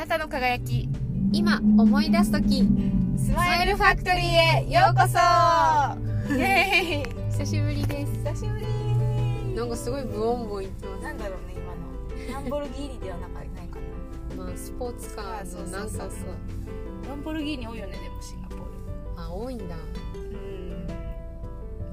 [0.00, 0.88] なたの輝き。
[1.30, 2.66] 今思い出す時。
[3.18, 4.20] スマイルファクトリー
[4.64, 5.18] へようこそ。
[6.34, 7.32] イエーイ。
[7.32, 8.12] 久しぶりです。
[8.24, 9.54] 久しぶり。
[9.54, 12.32] なんかすごいブオンボン言ってますなんだろうね今の。
[12.32, 13.76] ランボルギーニではなかないか
[14.38, 16.08] なまあスポーツカーのなんかさ
[17.06, 18.64] ランボルギーニ多いよねでもシンガポール。
[19.18, 19.76] あ多いんだ。
[20.14, 20.86] うん。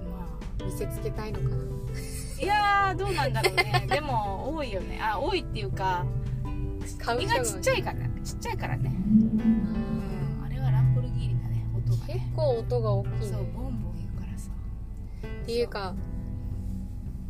[0.10, 1.55] ま見せつけたいのかな。
[2.42, 3.86] いやーどうなんだろうね。
[3.89, 4.97] でも多いよね。
[5.02, 6.05] あ多いっていうか
[7.18, 8.89] 身がちっちゃいからちっちゃいからね。
[8.89, 10.43] うん。
[10.46, 13.18] あれはランボルギーニだね音が結ね構音が大きいね。
[13.21, 14.50] そうボンボン言うからさ。
[15.43, 15.96] っていうか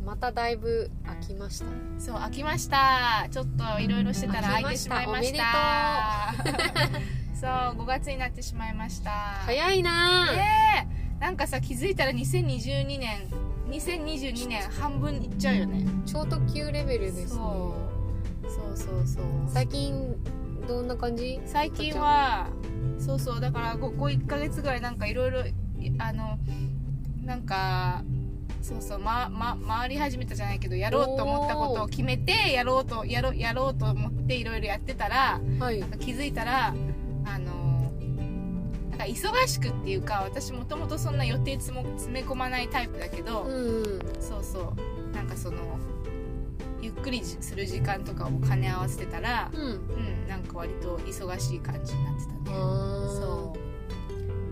[0.04, 1.66] まただいぶ飽きました。
[1.66, 3.26] ねそう飽きました。
[3.30, 6.34] ちょっといろいろしてたら飽いてしまいました。
[7.38, 9.10] そう5月になってしまいました。
[9.10, 10.32] 早いな。
[10.32, 10.88] ね
[11.20, 11.20] え。
[11.20, 13.28] なんかさ気づいたら2022年
[13.68, 15.84] 2022年半分いっちゃうよね。
[16.06, 17.26] 超特急レベルですね。
[17.28, 17.97] そう
[18.44, 19.24] そうそうそう。
[19.48, 20.14] 最近
[20.66, 21.40] どんな感じ？
[21.46, 22.48] 最近は
[22.98, 25.44] そうそうだからここ1ヶ月ぐらいなんかいろいろ
[25.98, 26.38] あの
[27.24, 28.02] なんか
[28.60, 35.82] そうそうまま回り始めたじゃないけどやろうと思ったことを決めてやろうとやろやろうと思っていろいろやってたらはい。
[36.00, 36.74] 気づいたら
[37.24, 37.92] あの
[38.90, 44.00] なんか忙しくっていうか私もともとそんな予定つも詰め込まないタイプだけど、うんうん。
[44.20, 44.74] そうそ
[45.12, 45.14] う。
[45.14, 45.58] なんかその
[46.80, 49.60] ゆっくりする時間とかを兼ね合わせてたらうん。
[49.60, 52.38] うんなんか割と忙しい感じになってたね。
[52.48, 53.56] あそ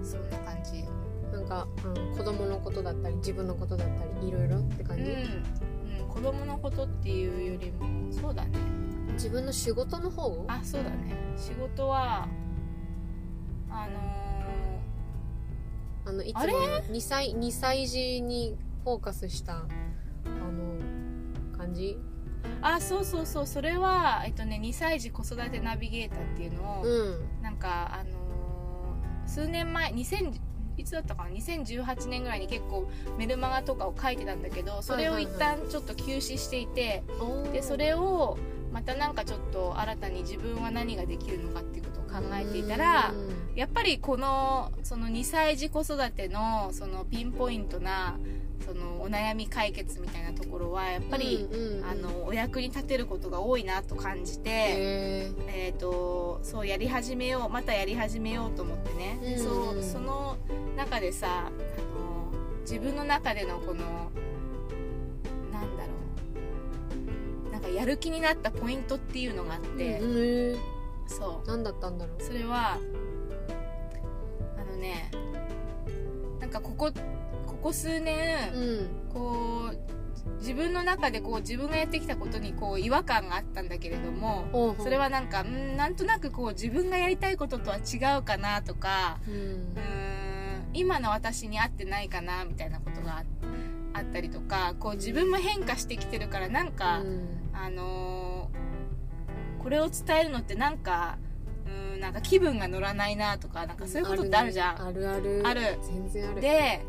[0.02, 0.04] う。
[0.04, 0.84] そんな感じ。
[1.30, 8.58] うなんか、うん、子供のことだったり自分のことだったりいろいろって感じ、うん、うん、子供のことっていうよりもそうだね。
[9.12, 11.14] 自分の仕事の方あそうだね。
[11.36, 12.26] 仕事は
[13.70, 14.16] あの
[16.06, 21.98] あのいつもあれ？2歳 ,2 歳児にフォーカスしたあの感じ？
[22.00, 22.15] ー
[22.62, 23.46] あそうそうそう。
[23.46, 27.42] それはえっとね2歳児子育てナビゲーターっていうのを、うん。
[27.42, 28.16] なんかあのー
[29.26, 30.38] 数年前2000
[30.76, 32.88] いつだったかな？2018年ぐらいに結構
[33.18, 37.02] メルマガとかを書いてたんだけどそれを一旦ちょっと休止していて、
[37.52, 38.38] でそれを
[38.72, 43.14] またなんかちょっと新たに自分は何ができるのかっていうことを考えていたら
[43.54, 48.18] やっぱりこのその2歳児子育てのそのピンポイントな
[48.64, 51.84] そのお悩み解決みたいなところはやっぱり、うんうんうん。
[51.84, 54.50] あのお役に立てることが多いなと感じて。
[54.50, 60.36] へえー、とそうやり始めようまたやり始めようと思ってね、でうんそうその
[60.76, 62.30] 中でさあの
[62.60, 64.10] 自分の中でのこの
[65.52, 65.90] なんだろ
[67.48, 67.52] う。
[67.52, 70.58] なんかやる気になったポイントっていうのがあっえて、うんへ
[71.08, 72.22] そ何だったんだろうう。
[72.22, 72.78] それは
[74.58, 75.10] あのね
[76.40, 76.92] なんかここ
[77.56, 79.12] ここ数年、うん。
[79.12, 79.76] こう
[80.38, 89.34] 自分の中でこう自分がやってきたことにこう違和感があったんだけれども、それはなんかんなんとなくこう自分がやりたいこととは違うかなとかうん。
[89.34, 89.66] うーん
[90.74, 93.24] 今の私に合ってないかなみたいなことがあ
[93.94, 97.28] あったりとかこう自分も変化してきてるからなんか、うん。
[97.54, 98.66] あのー
[99.62, 101.18] これを伝えるのってなんか
[101.66, 104.80] うーんなんか気分が乗らないなとかなんかそういうことってあるじゃん。
[104.80, 105.42] あるある。
[105.44, 105.60] ある。
[105.82, 106.40] 全然ある。
[106.40, 106.84] で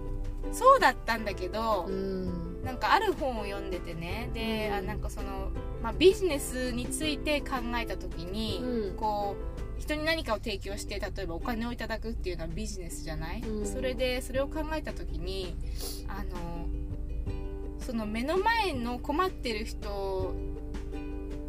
[0.52, 2.64] そうだったんだけど、うん。
[2.64, 4.30] なんかある本を読んでてね。
[4.34, 4.74] で、うん。
[4.76, 8.96] あなんかその、まあ、ビジネスについて考えた時に、うん。
[8.96, 9.36] こ
[9.78, 13.66] う人に何かを提供して例えばお金をいただくっていうのはビジネスじゃない、うん。
[13.66, 15.56] それでそれを考えた時に
[16.08, 16.68] あの
[17.80, 20.34] その目の前の困ってる人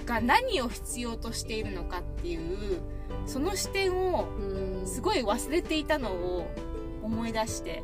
[0.04, 2.80] が何を必要としているのかっていう
[3.26, 4.68] その視点をうん。
[4.88, 6.46] すごい忘れていたのを
[7.02, 7.82] 思い出して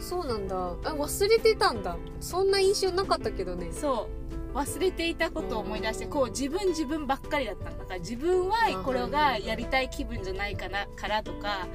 [0.00, 0.56] そうなんだ。
[0.56, 1.96] あ忘れてたんだ。
[2.20, 3.70] そんな印象なかったけどね。
[3.72, 4.22] そう。
[4.54, 6.10] 忘れていたことを思い出してうん。
[6.10, 7.84] こう自分自分ばっかりだったのだ。
[7.86, 11.66] から自分はこれがやりたい気分じゃないかなからとか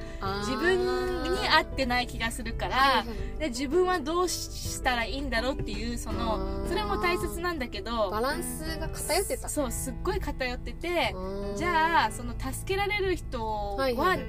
[0.46, 0.78] 自分
[1.24, 3.04] に合ってない気がするから
[3.38, 6.68] で自分はどうしたらいいんだろうっていうそあのー。
[6.68, 9.48] それも大切なんだけどバランスが偏ってた。
[9.48, 11.14] そうすっごい偏ってて
[11.56, 13.44] じあゃあその助けられる人
[13.76, 14.20] はいははい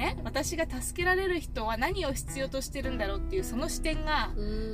[0.00, 4.30] ね私が助けられる人は何を必要としてるんだろうっていうその視点が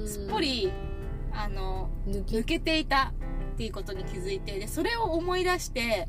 [0.06, 0.72] すっぽり
[1.32, 2.60] あの抜け。
[2.60, 3.12] ていた
[3.54, 6.06] っていうことに気づいてでそれを思い出して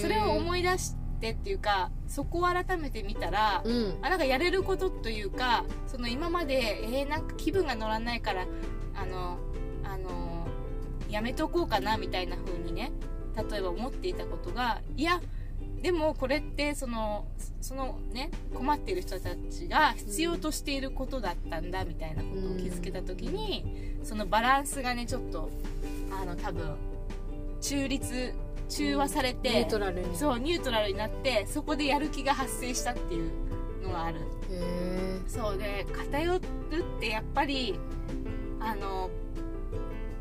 [0.00, 3.98] それを思いい出してっていうかそこを改めて見たらうん。
[4.02, 8.46] あなんかやれることというかその今までえー、なんか気分が乗らないから
[8.94, 9.38] あの
[9.82, 10.46] あの
[11.08, 12.92] やめとこうかなみたいな風にね
[13.50, 15.20] 例えば思っていたことがいや
[15.82, 17.26] でもこれってその
[17.60, 25.50] そのね困っている人たちが必要としていることだったんだみたいなことを気づけた時にそのバランスがねちょっと
[26.10, 26.76] あの多分
[27.60, 28.34] 中立
[28.68, 30.16] 中和されて、ニュートラルに。
[30.16, 33.30] そうニュートラルになってそこでやる気が発生したっていう
[33.82, 34.20] のがある。
[34.48, 37.78] へそうで偏るってやっぱり
[38.60, 39.10] あの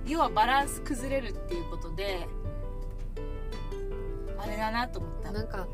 [0.08, 2.39] 要はバランス崩れるっていうことであ
[4.50, 5.30] れだなと思った。
[5.30, 5.68] えなんか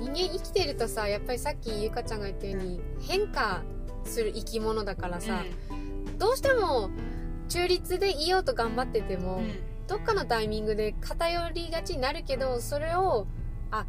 [0.00, 3.62] 人間生きてるとさやっぱりさっきゆかちゃんが言ったように変化
[4.04, 5.44] する生き物だからさ、
[6.18, 6.90] どうしても
[7.48, 9.74] 中立でいようと頑張ってても、うん。
[9.86, 13.26] どっかのタイミングで偏りがちになるけどそれを
[13.70, 13.86] あ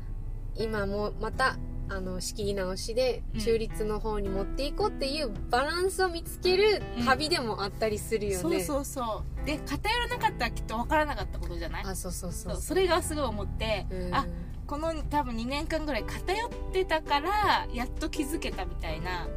[0.55, 1.57] 今もまた
[1.89, 3.41] あの仕切り直しでうん。
[3.41, 9.45] 中立の方に持っていこうっていうバランスを見つける旅でもあったりするよね、そうそうそう。
[9.45, 11.83] で偏らなかったらきっと分からなかったことじゃない？
[11.85, 12.57] あそうそうそそう。
[12.57, 12.61] う。
[12.61, 14.13] それがすごい思って、うん。
[14.15, 14.25] あ
[14.67, 19.27] この多分2年間ぐらい偏ってたからやっと気づけたみたいな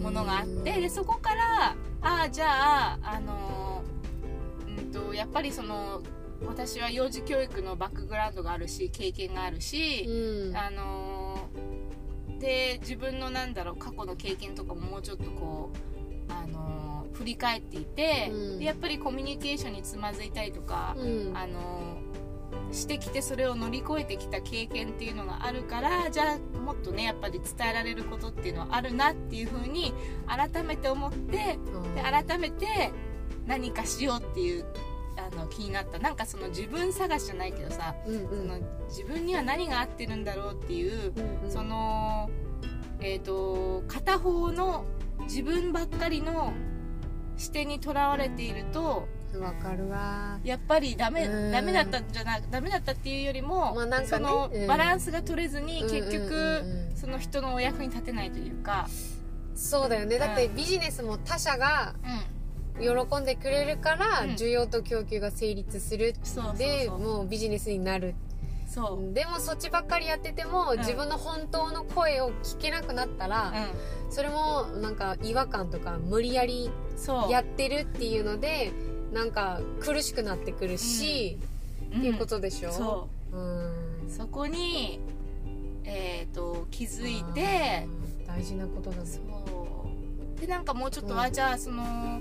[0.00, 6.02] ものがあってでそこからああじゃああのーうんとやっぱりその
[6.46, 10.56] 私は幼児教育のバックグラウンドがあるし経験があるし、うん。
[10.56, 11.25] あのー
[12.38, 15.70] で自分のなんだろう過去の経験とかももうちょっとこ
[16.28, 16.86] うあのー
[17.16, 18.58] 振り返っていて、うん。
[18.58, 21.32] でやっぱりコミュニケーションにつまずいたりとか、うん。
[21.34, 21.96] あの
[22.72, 29.92] してきてそれを乗り越えてきた経験っていうのがあるからじゃあもっとねやっぱり伝えられることっていうのはあるなっていうふうに
[30.26, 32.66] 改めて思ってで改めて
[33.46, 34.75] 何かしようっていうあ
[35.36, 35.98] の気になった。
[35.98, 38.28] なんかその自分探しじゃないけどさ、うんうん。
[38.28, 41.50] その自分には何が合ってるんだろうっていう、うんうん。
[41.50, 42.30] その
[43.00, 44.84] えっ、と片方の
[45.20, 46.52] 自分ばっかりの
[47.36, 49.06] 視点にとらわれていると
[49.38, 50.40] わかるわ。
[50.44, 51.52] やっぱりダメうん。
[51.52, 54.06] ダメだったんじゃなダメだったっていうよりも、まあね。
[54.06, 54.66] そのうん。
[54.66, 56.80] バランスが取れずに結局、うんうんうん。
[56.80, 58.88] うんその人のお役に立てないというか、
[59.54, 60.18] そうだよね。
[60.18, 61.94] だってビジネスも他者が
[62.80, 64.30] 喜んでくれるからうん。
[64.32, 66.14] 需要と供給が成立する
[66.58, 68.14] でもうビジネスになる。
[68.68, 70.78] そう、でもそっちばっかりやってても、うん。
[70.78, 73.52] 自分の本当の声を聞けなくなったら、
[74.10, 76.70] それもなんか違和感とか無理やり
[77.30, 78.72] やってるっていうので
[79.12, 81.38] なんか苦しくなってくるし、
[81.92, 81.98] うん。
[81.98, 82.72] っていうことでしょ？
[82.72, 83.36] そう。
[83.36, 84.10] うん。
[84.10, 85.00] そこに、
[85.84, 89.02] えー、と気づいあてー大事なことだね。
[89.06, 89.20] そ
[90.36, 90.40] う。
[90.40, 91.20] でなんかもうちょっと、うん。
[91.20, 92.20] あじゃあその、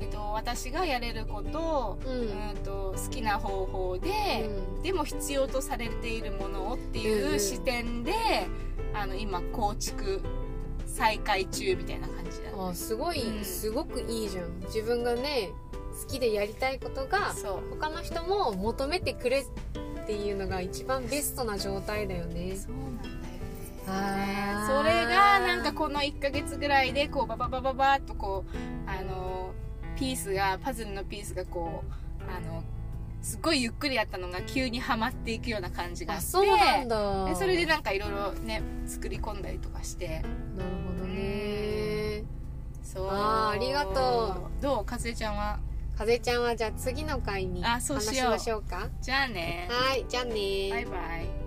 [0.00, 2.12] えっと私がやれること,、うん。
[2.12, 4.10] うんと好きな方法で、
[4.76, 4.82] うん。
[4.82, 8.12] でも必要とされているものをってうんいううん視点で、
[8.94, 10.20] あの今構築
[10.86, 12.54] 再開中みたいな感じだね。
[12.58, 13.44] あすごい、うん。
[13.44, 14.60] すごくいいじゃん。
[14.66, 15.50] 自分がね
[16.02, 17.62] 好きでやりたいことがそう。
[17.70, 22.56] 他の人も求めてくれっていうのが一番ベストな状態だよね。
[22.56, 23.20] そうなんだよね。
[24.66, 29.39] それがなんかこの1ヶ月ぐらいでこうバババババッとこうあの
[30.00, 32.64] ピースがパズルのピースがこうあの
[33.20, 37.24] すっごいゆっくりやったのが急にはまっていくような感じがあってあそうなんだ。
[37.26, 40.08] でそれでなんかいろいろね作り込んだりとかして。
[40.08, 42.24] なるほどね。
[42.82, 43.08] そう。
[43.10, 44.62] あーありがとう。
[44.62, 44.84] どう？
[44.86, 45.60] かずえちゃんは？
[45.98, 48.88] 風ちゃんはじゃあ次の回にあ話しましょうか。
[49.02, 49.68] じゃあね。
[49.70, 50.70] はいじゃあね。
[50.70, 51.39] バイバイ